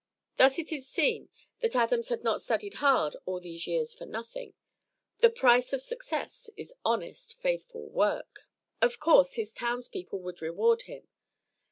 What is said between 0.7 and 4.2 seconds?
is seen that Adams had not studied hard all these years for